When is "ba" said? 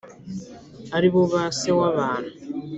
1.31-1.43